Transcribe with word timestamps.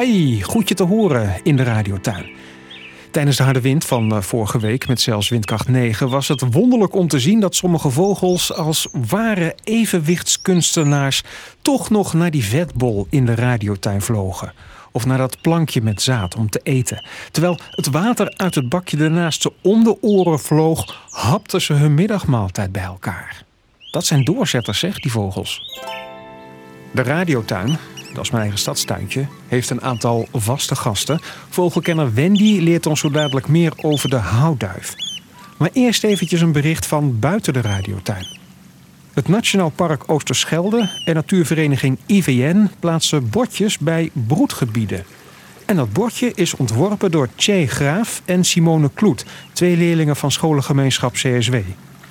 Hi, 0.00 0.42
goed 0.42 0.68
je 0.68 0.74
te 0.74 0.82
horen 0.82 1.40
in 1.42 1.56
de 1.56 1.62
radiotuin. 1.62 2.26
Tijdens 3.10 3.36
de 3.36 3.42
harde 3.42 3.60
wind 3.60 3.84
van 3.84 4.12
eh, 4.12 4.20
vorige 4.20 4.58
week 4.58 4.88
met 4.88 5.00
zelfs 5.00 5.28
windkracht 5.28 5.68
9 5.68 6.08
was 6.08 6.28
het 6.28 6.52
wonderlijk 6.52 6.94
om 6.94 7.08
te 7.08 7.18
zien 7.18 7.40
dat 7.40 7.54
sommige 7.54 7.90
vogels 7.90 8.52
als 8.52 8.88
ware 9.08 9.54
evenwichtskunstenaars 9.64 11.22
toch 11.62 11.90
nog 11.90 12.12
naar 12.12 12.30
die 12.30 12.44
vetbol 12.44 13.06
in 13.10 13.26
de 13.26 13.34
radiotuin 13.34 14.00
vlogen. 14.02 14.52
Of 14.92 15.06
naar 15.06 15.18
dat 15.18 15.40
plankje 15.40 15.82
met 15.82 16.02
zaad 16.02 16.36
om 16.36 16.50
te 16.50 16.60
eten. 16.62 17.04
Terwijl 17.30 17.58
het 17.70 17.90
water 17.90 18.34
uit 18.36 18.54
het 18.54 18.68
bakje 18.68 18.96
ernaast 18.96 19.42
ze 19.42 19.52
om 19.62 19.84
de 19.84 20.02
oren 20.02 20.40
vloog, 20.40 21.06
hapten 21.10 21.60
ze 21.60 21.72
hun 21.72 21.94
middagmaaltijd 21.94 22.72
bij 22.72 22.82
elkaar. 22.82 23.44
Dat 23.90 24.06
zijn 24.06 24.24
doorzetters, 24.24 24.78
zeg, 24.78 25.00
die 25.00 25.10
vogels. 25.10 25.60
De 26.92 27.02
radiotuin, 27.02 27.78
is 28.24 28.30
mijn 28.30 28.42
eigen 28.42 28.60
stadstuintje, 28.60 29.26
heeft 29.48 29.70
een 29.70 29.82
aantal 29.82 30.28
vaste 30.32 30.76
gasten. 30.76 31.20
Vogelkenner 31.48 32.14
Wendy 32.14 32.58
leert 32.60 32.86
ons 32.86 33.00
zo 33.00 33.10
dadelijk 33.10 33.48
meer 33.48 33.72
over 33.76 34.10
de 34.10 34.16
houtduif. 34.16 34.94
Maar 35.56 35.70
eerst 35.72 36.04
eventjes 36.04 36.40
een 36.40 36.52
bericht 36.52 36.86
van 36.86 37.18
buiten 37.18 37.52
de 37.52 37.60
radiotuin. 37.60 38.38
Het 39.14 39.28
Nationaal 39.28 39.70
Park 39.70 40.02
Oosterschelde 40.06 40.90
en 41.04 41.14
natuurvereniging 41.14 41.98
IVN 42.06 42.70
plaatsen 42.80 43.30
bordjes 43.30 43.78
bij 43.78 44.10
broedgebieden. 44.12 45.04
En 45.66 45.76
dat 45.76 45.92
bordje 45.92 46.32
is 46.34 46.54
ontworpen 46.54 47.10
door 47.10 47.28
Tjee 47.34 47.66
Graaf 47.66 48.22
en 48.24 48.44
Simone 48.44 48.90
Kloet, 48.94 49.24
twee 49.52 49.76
leerlingen 49.76 50.16
van 50.16 50.30
scholengemeenschap 50.30 51.12
CSW. 51.12 51.54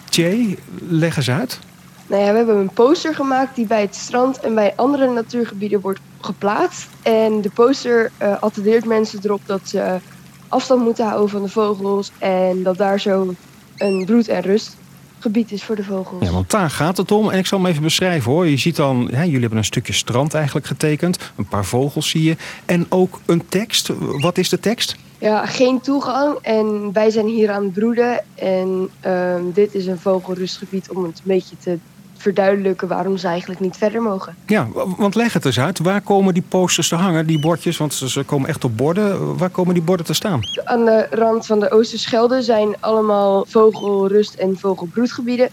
Tjee, 0.09 0.57
leg 0.89 1.17
eens 1.17 1.29
uit. 1.29 1.59
Nou 2.07 2.23
ja, 2.23 2.31
we 2.31 2.37
hebben 2.37 2.55
een 2.55 2.73
poster 2.73 3.15
gemaakt 3.15 3.55
die 3.55 3.65
bij 3.65 3.81
het 3.81 3.95
strand 3.95 4.39
en 4.39 4.55
bij 4.55 4.73
andere 4.75 5.13
natuurgebieden 5.13 5.81
wordt 5.81 5.99
geplaatst. 6.21 6.87
En 7.01 7.41
de 7.41 7.49
poster 7.49 8.11
uh, 8.21 8.41
attendeert 8.41 8.85
mensen 8.85 9.19
erop 9.23 9.41
dat 9.45 9.61
ze 9.63 9.99
afstand 10.47 10.83
moeten 10.83 11.05
houden 11.05 11.29
van 11.29 11.41
de 11.41 11.49
vogels 11.49 12.11
en 12.17 12.63
dat 12.63 12.77
daar 12.77 12.99
zo 12.99 13.35
een 13.77 14.05
broed- 14.05 14.27
en 14.27 14.41
rustgebied 14.41 15.51
is 15.51 15.63
voor 15.63 15.75
de 15.75 15.83
vogels. 15.83 16.23
Ja, 16.25 16.31
want 16.31 16.51
daar 16.51 16.69
gaat 16.69 16.97
het 16.97 17.11
om. 17.11 17.29
En 17.29 17.37
ik 17.37 17.45
zal 17.45 17.59
hem 17.59 17.67
even 17.67 17.83
beschrijven 17.83 18.31
hoor. 18.31 18.47
Je 18.47 18.57
ziet 18.57 18.75
dan, 18.75 19.07
jullie 19.11 19.39
hebben 19.39 19.57
een 19.57 19.63
stukje 19.63 19.93
strand 19.93 20.33
eigenlijk 20.33 20.65
getekend. 20.65 21.31
Een 21.35 21.47
paar 21.47 21.65
vogels 21.65 22.09
zie 22.09 22.23
je. 22.23 22.35
En 22.65 22.85
ook 22.89 23.19
een 23.25 23.47
tekst. 23.49 23.91
Wat 23.99 24.37
is 24.37 24.49
de 24.49 24.59
tekst? 24.59 24.95
Ja, 25.17 25.45
geen 25.45 25.81
toegang. 25.81 26.37
En 26.41 26.89
wij 26.93 27.09
zijn 27.09 27.27
hier 27.27 27.51
aan 27.51 27.63
het 27.63 27.73
broeden. 27.73 28.23
En 28.35 28.89
uh, 29.05 29.35
dit 29.53 29.75
is 29.75 29.85
een 29.85 29.99
vogelrustgebied 29.99 30.89
om 30.89 31.03
het 31.03 31.17
een 31.17 31.23
beetje 31.23 31.55
te 31.57 31.77
verduidelijken 32.17 32.87
waarom 32.87 33.17
ze 33.17 33.27
eigenlijk 33.27 33.59
niet 33.59 33.77
verder 33.77 34.01
mogen. 34.01 34.35
Ja, 34.45 34.67
want 34.97 35.15
leg 35.15 35.33
het 35.33 35.45
eens 35.45 35.59
uit. 35.59 35.79
Waar 35.79 36.01
komen 36.01 36.33
die 36.33 36.43
posters 36.47 36.87
te 36.87 36.95
hangen, 36.95 37.27
die 37.27 37.39
bordjes? 37.39 37.77
Want 37.77 37.93
ze 37.93 38.23
komen 38.23 38.49
echt 38.49 38.63
op 38.63 38.77
borden. 38.77 39.37
Waar 39.37 39.49
komen 39.49 39.73
die 39.73 39.83
borden 39.83 40.05
te 40.05 40.13
staan? 40.13 40.39
Aan 40.63 40.85
de 40.85 41.07
rand 41.11 41.45
van 41.45 41.59
de 41.59 41.71
Oosterschelde 41.71 42.41
zijn 42.41 42.75
allemaal 42.79 43.45
vogelrust- 43.47 44.35
en 44.35 44.57
vogelbroedgebieden. 44.59 45.49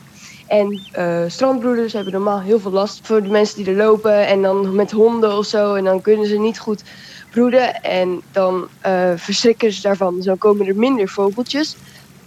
En 0.46 0.80
uh, 0.98 1.22
strandbroeders 1.26 1.92
hebben 1.92 2.12
normaal 2.12 2.40
heel 2.40 2.60
veel 2.60 2.70
last 2.70 3.00
voor 3.02 3.22
de 3.22 3.28
mensen 3.28 3.56
die 3.56 3.66
er 3.66 3.76
lopen. 3.76 4.26
En 4.26 4.42
dan 4.42 4.74
met 4.74 4.90
honden 4.90 5.36
of 5.36 5.46
zo. 5.46 5.74
En 5.74 5.84
dan 5.84 6.00
kunnen 6.00 6.26
ze 6.26 6.38
niet 6.38 6.58
goed 6.58 6.82
broeden. 7.30 7.82
En 7.82 8.20
dan 8.32 8.68
uh, 8.86 9.10
verschrikken 9.16 9.72
ze 9.72 9.82
daarvan. 9.82 10.16
Dus 10.16 10.24
dan 10.24 10.38
komen 10.38 10.66
er 10.66 10.76
minder 10.76 11.08
vogeltjes. 11.08 11.76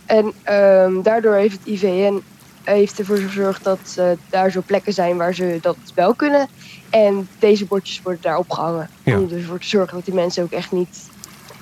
En 0.05 0.25
uh, 0.25 1.03
daardoor 1.03 1.33
heeft 1.33 1.57
het 1.57 1.67
IVN 1.67 2.23
heeft 2.75 2.99
ervoor 2.99 3.17
gezorgd 3.17 3.63
dat 3.63 3.95
uh, 3.99 4.05
daar 4.29 4.51
zo 4.51 4.61
plekken 4.65 4.93
zijn 4.93 5.17
waar 5.17 5.33
ze 5.33 5.57
dat 5.61 5.77
wel 5.93 6.13
kunnen. 6.13 6.47
En 6.89 7.27
deze 7.39 7.65
bordjes 7.65 8.01
worden 8.01 8.21
daar 8.21 8.37
opgehangen. 8.37 8.89
Ja. 9.03 9.19
Om 9.19 9.31
ervoor 9.31 9.59
te 9.59 9.67
zorgen 9.67 9.95
dat 9.95 10.05
die 10.05 10.13
mensen 10.13 10.43
ook 10.43 10.51
echt 10.51 10.71
niet 10.71 11.09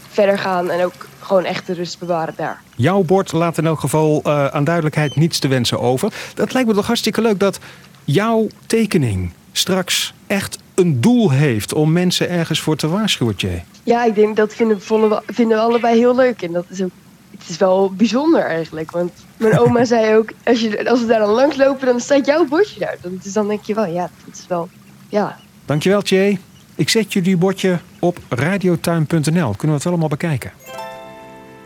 verder 0.09 0.39
gaan 0.39 0.69
en 0.69 0.85
ook 0.85 1.07
gewoon 1.19 1.45
echt 1.45 1.67
de 1.67 1.73
rust 1.73 1.99
bewaren 1.99 2.33
daar. 2.37 2.61
Jouw 2.75 3.03
bord 3.03 3.31
laat 3.31 3.57
in 3.57 3.65
elk 3.65 3.79
geval 3.79 4.21
uh, 4.25 4.47
aan 4.47 4.63
duidelijkheid 4.63 5.15
niets 5.15 5.39
te 5.39 5.47
wensen 5.47 5.79
over. 5.79 6.13
Dat 6.33 6.53
lijkt 6.53 6.67
me 6.67 6.73
toch 6.75 6.87
hartstikke 6.87 7.21
leuk 7.21 7.39
dat 7.39 7.59
jouw 8.03 8.47
tekening 8.65 9.31
straks 9.51 10.13
echt 10.27 10.57
een 10.75 11.01
doel 11.01 11.31
heeft 11.31 11.73
om 11.73 11.91
mensen 11.91 12.29
ergens 12.29 12.59
voor 12.59 12.75
te 12.75 12.87
waarschuwen, 12.87 13.33
Jay. 13.37 13.63
Ja, 13.83 14.03
ik 14.03 14.15
denk 14.15 14.35
dat 14.35 14.53
vinden, 14.53 14.77
we, 14.77 15.21
vinden 15.27 15.57
we 15.57 15.63
allebei 15.63 15.97
heel 15.97 16.15
leuk. 16.15 16.41
En 16.41 16.51
dat 16.51 16.65
is 16.69 16.81
ook 16.81 16.91
het 17.39 17.49
is 17.49 17.57
wel 17.57 17.91
bijzonder 17.93 18.43
eigenlijk. 18.43 18.91
Want 18.91 19.11
mijn 19.37 19.59
oma 19.59 19.85
zei 19.95 20.15
ook, 20.15 20.31
als, 20.43 20.59
je, 20.59 20.89
als 20.89 20.99
we 20.99 21.05
daar 21.05 21.19
dan 21.19 21.29
langs 21.29 21.55
lopen, 21.55 21.85
dan 21.85 21.99
staat 21.99 22.25
jouw 22.25 22.45
bordje 22.45 22.79
daar. 22.79 22.97
Dus 23.01 23.33
dan 23.33 23.47
denk 23.47 23.63
je 23.63 23.73
wel, 23.73 23.85
ja, 23.85 24.09
dat 24.25 24.35
is 24.35 24.47
wel, 24.47 24.69
ja. 25.09 25.37
Dankjewel, 25.65 26.01
Tjee. 26.01 26.39
Ik 26.75 26.89
zet 26.89 27.13
jullie 27.13 27.37
bordje 27.37 27.79
op 27.99 28.19
radiotuin.nl. 28.29 29.29
Kunnen 29.29 29.55
we 29.57 29.73
het 29.73 29.85
allemaal 29.85 30.07
bekijken. 30.07 30.51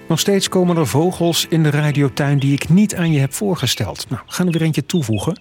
Nog 0.07 0.19
steeds 0.19 0.49
komen 0.49 0.77
er 0.77 0.87
vogels 0.87 1.45
in 1.49 1.63
de 1.63 1.69
radiotuin 1.69 2.39
die 2.39 2.53
ik 2.53 2.69
niet 2.69 2.95
aan 2.95 3.11
je 3.11 3.19
heb 3.19 3.33
voorgesteld. 3.33 4.05
Nou, 4.09 4.21
we 4.25 4.31
gaan 4.31 4.45
er 4.45 4.51
weer 4.51 4.61
eentje 4.61 4.85
toevoegen. 4.85 5.39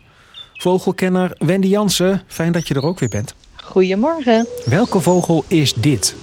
Vogelkenner 0.53 1.35
Wendy 1.39 1.67
Jansen, 1.67 2.23
fijn 2.27 2.53
dat 2.53 2.69
je 2.69 2.75
er 2.75 2.85
ook 2.85 2.99
weer 2.99 3.09
bent. 3.09 3.35
Goedemorgen. 3.55 4.47
Welke 4.65 5.01
vogel 5.01 5.45
is 5.47 5.75
dit? 5.75 6.17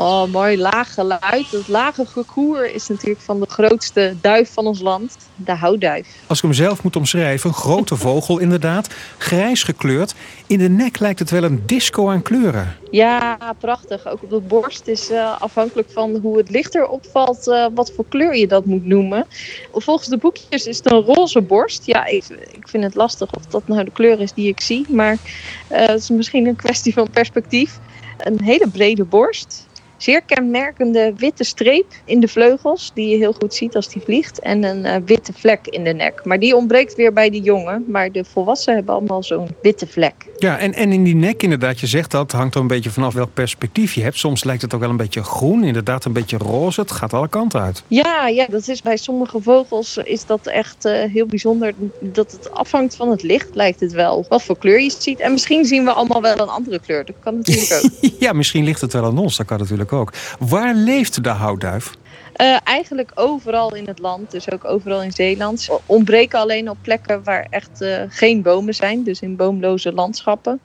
Oh, 0.00 0.26
mooi 0.26 0.58
laag 0.58 0.94
geluid. 0.94 1.50
Dat 1.50 1.68
lage 1.68 2.06
gekoer 2.06 2.74
is 2.74 2.88
natuurlijk 2.88 3.20
van 3.20 3.40
de 3.40 3.46
grootste 3.48 4.14
duif 4.20 4.52
van 4.52 4.66
ons 4.66 4.80
land, 4.80 5.16
de 5.34 5.52
houtduif. 5.52 6.06
Als 6.26 6.38
ik 6.38 6.44
hem 6.44 6.52
zelf 6.52 6.82
moet 6.82 6.96
omschrijven, 6.96 7.50
een 7.50 7.56
grote 7.56 7.96
vogel 7.96 8.38
inderdaad, 8.38 8.94
grijs 9.18 9.62
gekleurd. 9.62 10.14
In 10.46 10.58
de 10.58 10.68
nek 10.68 10.98
lijkt 10.98 11.18
het 11.18 11.30
wel 11.30 11.42
een 11.42 11.62
disco 11.66 12.10
aan 12.10 12.22
kleuren. 12.22 12.76
Ja, 12.90 13.38
prachtig. 13.58 14.08
Ook 14.08 14.22
op 14.22 14.30
de 14.30 14.40
borst 14.40 14.86
is 14.86 15.10
uh, 15.10 15.40
afhankelijk 15.40 15.90
van 15.90 16.18
hoe 16.22 16.36
het 16.36 16.50
licht 16.50 16.74
erop 16.74 17.04
valt, 17.12 17.48
uh, 17.48 17.66
wat 17.74 17.92
voor 17.96 18.04
kleur 18.08 18.36
je 18.36 18.46
dat 18.46 18.64
moet 18.64 18.86
noemen. 18.86 19.26
Volgens 19.72 20.08
de 20.08 20.16
boekjes 20.16 20.66
is 20.66 20.76
het 20.76 20.92
een 20.92 21.02
roze 21.02 21.40
borst. 21.40 21.86
Ja, 21.86 22.06
ik, 22.06 22.24
ik 22.52 22.68
vind 22.68 22.84
het 22.84 22.94
lastig 22.94 23.34
of 23.34 23.46
dat 23.46 23.68
nou 23.68 23.84
de 23.84 23.90
kleur 23.90 24.20
is 24.20 24.32
die 24.32 24.48
ik 24.48 24.60
zie, 24.60 24.86
maar 24.88 25.12
uh, 25.12 25.78
het 25.86 26.00
is 26.00 26.10
misschien 26.10 26.46
een 26.46 26.56
kwestie 26.56 26.92
van 26.92 27.10
perspectief. 27.10 27.78
Een 28.18 28.42
hele 28.42 28.68
brede 28.68 29.04
borst, 29.04 29.68
zeer 30.02 30.22
kenmerkende 30.22 31.12
witte 31.16 31.44
streep 31.44 31.92
in 32.04 32.20
de 32.20 32.28
vleugels, 32.28 32.90
die 32.94 33.08
je 33.08 33.16
heel 33.16 33.32
goed 33.32 33.54
ziet 33.54 33.76
als 33.76 33.88
die 33.88 34.02
vliegt. 34.02 34.40
En 34.40 34.64
een 34.64 34.84
uh, 34.84 34.96
witte 35.04 35.32
vlek 35.32 35.66
in 35.66 35.84
de 35.84 35.92
nek. 35.92 36.24
Maar 36.24 36.38
die 36.38 36.56
ontbreekt 36.56 36.94
weer 36.94 37.12
bij 37.12 37.30
de 37.30 37.40
jongen. 37.40 37.84
Maar 37.88 38.12
de 38.12 38.24
volwassenen 38.24 38.76
hebben 38.76 38.94
allemaal 38.94 39.22
zo'n 39.22 39.48
witte 39.62 39.86
vlek. 39.86 40.29
Ja, 40.40 40.58
en, 40.58 40.74
en 40.74 40.92
in 40.92 41.04
die 41.04 41.14
nek 41.14 41.42
inderdaad, 41.42 41.80
je 41.80 41.86
zegt 41.86 42.10
dat, 42.10 42.32
hangt 42.32 42.54
er 42.54 42.60
een 42.60 42.66
beetje 42.66 42.90
vanaf 42.90 43.14
welk 43.14 43.34
perspectief 43.34 43.92
je 43.92 44.02
hebt. 44.02 44.18
Soms 44.18 44.44
lijkt 44.44 44.62
het 44.62 44.74
ook 44.74 44.80
wel 44.80 44.90
een 44.90 44.96
beetje 44.96 45.22
groen, 45.22 45.64
inderdaad 45.64 46.04
een 46.04 46.12
beetje 46.12 46.36
roze. 46.36 46.80
Het 46.80 46.90
gaat 46.90 47.12
alle 47.12 47.28
kanten 47.28 47.60
uit. 47.60 47.82
Ja, 47.86 48.28
ja 48.28 48.46
dat 48.50 48.68
is 48.68 48.82
bij 48.82 48.96
sommige 48.96 49.42
vogels 49.42 49.96
is 49.96 50.26
dat 50.26 50.46
echt 50.46 50.86
uh, 50.86 50.92
heel 51.12 51.26
bijzonder. 51.26 51.74
Dat 52.00 52.32
het 52.32 52.52
afhangt 52.52 52.96
van 52.96 53.10
het 53.10 53.22
licht, 53.22 53.48
lijkt 53.52 53.80
het 53.80 53.92
wel. 53.92 54.26
Wat 54.28 54.42
voor 54.42 54.58
kleur 54.58 54.80
je 54.80 54.94
ziet. 54.98 55.20
En 55.20 55.32
misschien 55.32 55.64
zien 55.64 55.84
we 55.84 55.92
allemaal 55.92 56.22
wel 56.22 56.40
een 56.40 56.48
andere 56.48 56.78
kleur. 56.78 57.04
Dat 57.04 57.16
kan 57.20 57.36
natuurlijk 57.36 57.72
ook. 57.84 58.10
ja, 58.18 58.32
misschien 58.32 58.64
ligt 58.64 58.80
het 58.80 58.92
wel 58.92 59.04
aan 59.04 59.18
ons. 59.18 59.36
Dat 59.36 59.46
kan 59.46 59.58
natuurlijk 59.58 59.92
ook. 59.92 60.12
Waar 60.38 60.74
leeft 60.74 61.24
de 61.24 61.28
houtduif? 61.28 61.92
Uh, 62.36 62.56
eigenlijk 62.64 63.12
overal 63.14 63.74
in 63.74 63.86
het 63.86 63.98
land, 63.98 64.30
dus 64.30 64.50
ook 64.50 64.64
overal 64.64 65.02
in 65.02 65.12
Zeeland. 65.12 65.68
Ontbreken 65.86 66.38
alleen 66.38 66.70
op 66.70 66.76
plekken 66.82 67.24
waar 67.24 67.46
echt 67.50 67.82
uh, 67.82 68.02
geen 68.08 68.42
bomen 68.42 68.74
zijn, 68.74 69.02
dus 69.02 69.20
in 69.20 69.36
boomloze 69.36 69.92
landschappen. 69.92 70.60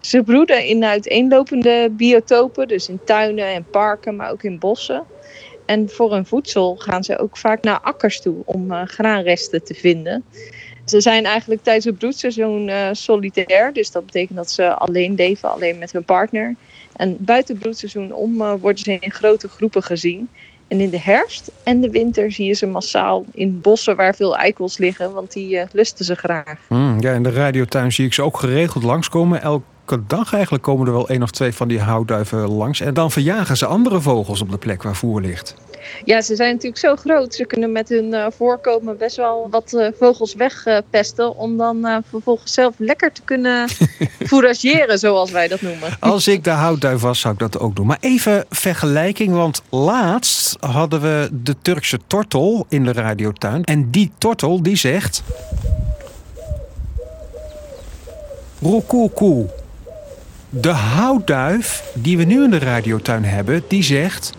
Ze 0.00 0.22
broeden 0.22 0.64
in 0.64 0.84
uiteenlopende 0.84 1.88
biotopen, 1.90 2.68
dus 2.68 2.88
in 2.88 3.00
tuinen 3.04 3.46
en 3.46 3.66
parken, 3.70 4.16
maar 4.16 4.30
ook 4.30 4.42
in 4.42 4.58
bossen. 4.58 5.04
En 5.66 5.88
voor 5.90 6.12
hun 6.12 6.26
voedsel 6.26 6.76
gaan 6.76 7.04
ze 7.04 7.18
ook 7.18 7.36
vaak 7.36 7.62
naar 7.62 7.80
akkers 7.80 8.20
toe 8.20 8.36
om 8.44 8.72
uh, 8.72 8.82
graanresten 8.84 9.64
te 9.64 9.74
vinden. 9.74 10.24
Ze 10.84 11.00
zijn 11.00 11.24
eigenlijk 11.24 11.62
tijdens 11.62 11.84
het 11.84 11.98
broedseizoen 11.98 12.70
solitair, 12.92 13.72
dus 13.72 13.90
dat 13.90 14.06
betekent 14.06 14.38
dat 14.38 14.50
ze 14.50 14.74
alleen 14.74 15.14
leven, 15.14 15.50
alleen 15.50 15.78
met 15.78 15.92
hun 15.92 16.04
partner. 16.04 16.54
En 16.96 17.16
buiten 17.18 17.54
het 17.54 17.62
broedseizoen 17.62 18.12
om 18.12 18.40
uh, 18.40 18.52
worden 18.60 18.84
ze 18.84 18.96
in 19.00 19.10
grote 19.10 19.48
groepen 19.48 19.82
gezien. 19.82 20.28
En 20.70 20.80
in 20.80 20.90
de 20.90 21.00
herfst 21.00 21.50
en 21.62 21.80
de 21.80 21.90
winter 21.90 22.32
zie 22.32 22.46
je 22.46 22.52
ze 22.52 22.66
massaal 22.66 23.24
in 23.32 23.60
bossen 23.60 23.96
waar 23.96 24.14
veel 24.14 24.36
eikels 24.36 24.78
liggen, 24.78 25.12
want 25.12 25.32
die 25.32 25.54
uh, 25.54 25.62
lusten 25.72 26.04
ze 26.04 26.14
graag. 26.14 26.56
Mm, 26.68 27.00
ja, 27.00 27.12
in 27.12 27.22
de 27.22 27.30
radiotuin 27.30 27.92
zie 27.92 28.06
ik 28.06 28.12
ze 28.12 28.22
ook 28.22 28.38
geregeld 28.38 28.84
langskomen. 28.84 29.42
Elke 29.42 30.06
dag 30.06 30.32
eigenlijk 30.32 30.62
komen 30.62 30.86
er 30.86 30.92
wel 30.92 31.08
één 31.08 31.22
of 31.22 31.30
twee 31.30 31.52
van 31.52 31.68
die 31.68 31.80
houtduiven 31.80 32.48
langs. 32.48 32.80
En 32.80 32.94
dan 32.94 33.10
verjagen 33.10 33.56
ze 33.56 33.66
andere 33.66 34.00
vogels 34.00 34.40
op 34.40 34.50
de 34.50 34.58
plek 34.58 34.82
waar 34.82 34.96
voer 34.96 35.20
ligt. 35.20 35.56
Ja, 36.04 36.20
ze 36.20 36.36
zijn 36.36 36.52
natuurlijk 36.52 36.80
zo 36.80 36.96
groot. 36.96 37.34
Ze 37.34 37.44
kunnen 37.44 37.72
met 37.72 37.88
hun 37.88 38.04
uh, 38.04 38.26
voorkomen 38.36 38.98
best 38.98 39.16
wel 39.16 39.48
wat 39.50 39.72
uh, 39.72 39.88
vogels 39.98 40.34
wegpesten. 40.34 41.36
Om 41.36 41.56
dan 41.56 41.86
uh, 41.86 41.96
vervolgens 42.08 42.52
zelf 42.52 42.74
lekker 42.78 43.12
te 43.12 43.20
kunnen 43.24 43.68
fourageren, 44.26 44.98
zoals 44.98 45.30
wij 45.30 45.48
dat 45.48 45.60
noemen. 45.60 45.96
Als 46.00 46.28
ik 46.28 46.44
de 46.44 46.50
houtduif 46.50 47.00
was, 47.00 47.20
zou 47.20 47.34
ik 47.34 47.40
dat 47.40 47.58
ook 47.58 47.76
doen. 47.76 47.86
Maar 47.86 47.98
even 48.00 48.44
vergelijking, 48.48 49.32
want 49.34 49.62
laatst 49.70 50.56
hadden 50.60 51.00
we 51.00 51.28
de 51.32 51.56
Turkse 51.62 51.98
tortel 52.06 52.66
in 52.68 52.84
de 52.84 52.92
radiotuin. 52.92 53.64
En 53.64 53.90
die 53.90 54.12
tortel 54.18 54.62
die 54.62 54.76
zegt... 54.76 55.22
Rokoekoe. 58.62 59.46
De 60.50 60.68
houtduif 60.68 61.84
die 61.94 62.16
we 62.16 62.24
nu 62.24 62.44
in 62.44 62.50
de 62.50 62.58
radiotuin 62.58 63.24
hebben, 63.24 63.62
die 63.68 63.82
zegt... 63.82 64.32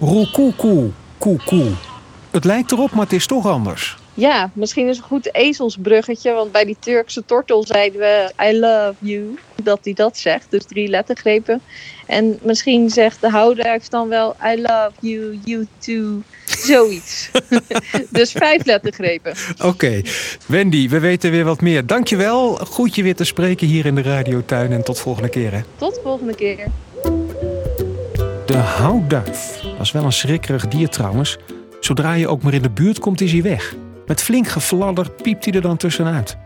Rokoekoe, 0.00 0.90
koekoe. 1.18 1.70
Het 2.30 2.44
lijkt 2.44 2.72
erop, 2.72 2.90
maar 2.90 3.04
het 3.04 3.12
is 3.12 3.26
toch 3.26 3.46
anders. 3.46 3.96
Ja, 4.14 4.50
misschien 4.52 4.88
is 4.88 4.96
een 4.96 5.02
goed 5.02 5.34
ezelsbruggetje. 5.34 6.32
Want 6.32 6.52
bij 6.52 6.64
die 6.64 6.76
Turkse 6.78 7.24
tortel 7.24 7.64
zeiden 7.64 8.00
we 8.00 8.32
I 8.50 8.58
love 8.58 8.94
you. 8.98 9.38
Dat 9.62 9.78
hij 9.82 9.92
dat 9.92 10.18
zegt. 10.18 10.46
Dus 10.50 10.64
drie 10.64 10.88
lettergrepen. 10.88 11.60
En 12.06 12.38
misschien 12.42 12.90
zegt 12.90 13.20
de 13.20 13.30
houduif 13.30 13.88
dan 13.88 14.08
wel 14.08 14.36
I 14.44 14.60
love 14.60 14.92
you, 15.00 15.38
you 15.44 15.66
too. 15.78 16.22
Zoiets. 16.44 17.30
dus 18.10 18.32
vijf 18.32 18.64
lettergrepen. 18.64 19.34
Oké. 19.64 20.02
Wendy, 20.46 20.88
we 20.88 20.98
weten 20.98 21.30
weer 21.30 21.44
wat 21.44 21.60
meer. 21.60 21.86
Dankjewel. 21.86 22.56
Goed 22.56 22.94
je 22.94 23.02
weer 23.02 23.16
te 23.16 23.24
spreken 23.24 23.66
hier 23.66 23.86
in 23.86 23.94
de 23.94 24.02
radiotuin. 24.02 24.72
En 24.72 24.84
tot 24.84 24.98
volgende 24.98 25.28
keer. 25.28 25.52
Hè. 25.52 25.60
Tot 25.76 26.00
volgende 26.02 26.34
keer. 26.34 26.66
De 28.46 28.56
houtduif. 28.56 29.69
Is 29.80 29.92
wel 29.92 30.04
een 30.04 30.12
schrikkerig 30.12 30.68
dier 30.68 30.88
trouwens. 30.88 31.38
Zodra 31.80 32.12
je 32.12 32.28
ook 32.28 32.42
maar 32.42 32.54
in 32.54 32.62
de 32.62 32.70
buurt 32.70 32.98
komt, 32.98 33.20
is 33.20 33.32
hij 33.32 33.42
weg. 33.42 33.74
Met 34.06 34.22
flink 34.22 34.48
gefladder 34.48 35.10
piept 35.10 35.44
hij 35.44 35.54
er 35.54 35.60
dan 35.60 35.76
tussenuit. 35.76 36.36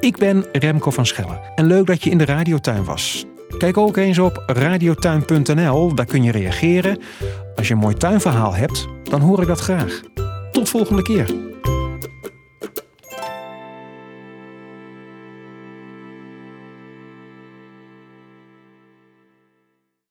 Ik 0.00 0.16
ben 0.16 0.44
Remco 0.52 0.90
van 0.90 1.06
Schellen 1.06 1.40
en 1.54 1.66
leuk 1.66 1.86
dat 1.86 2.04
je 2.04 2.10
in 2.10 2.18
de 2.18 2.24
radiotuin 2.24 2.84
was. 2.84 3.24
Kijk 3.58 3.76
ook 3.76 3.96
eens 3.96 4.18
op 4.18 4.42
radiotuin.nl, 4.46 5.94
daar 5.94 6.06
kun 6.06 6.22
je 6.22 6.30
reageren. 6.30 6.98
Als 7.56 7.68
je 7.68 7.74
een 7.74 7.80
mooi 7.80 7.94
tuinverhaal 7.94 8.54
hebt, 8.54 8.86
dan 9.02 9.20
hoor 9.20 9.40
ik 9.40 9.46
dat 9.46 9.60
graag. 9.60 10.00
Tot 10.52 10.68
volgende 10.68 11.02
keer. 11.02 11.34